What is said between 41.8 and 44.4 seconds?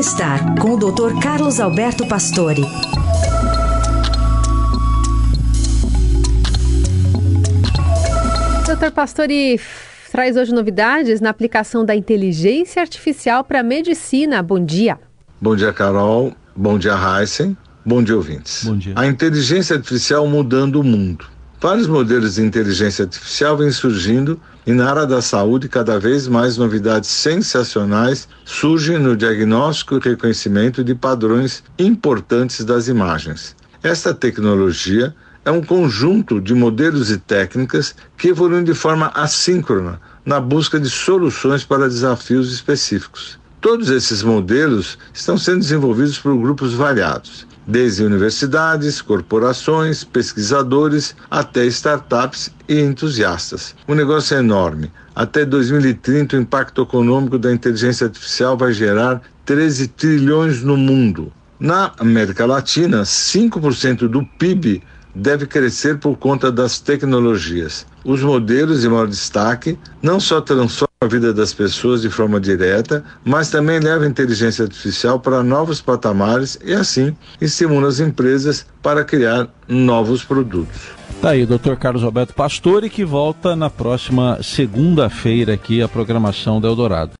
desafios específicos. Todos esses